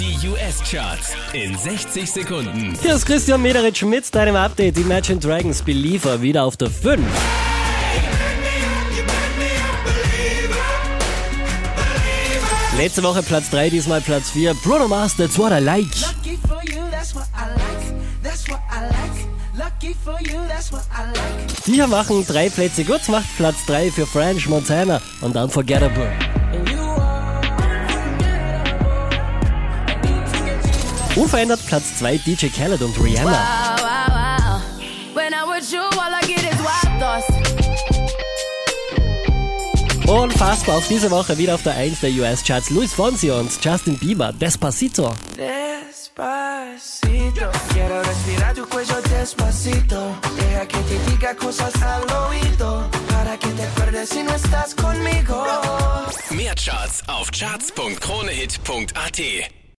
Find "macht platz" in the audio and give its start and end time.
23.10-23.66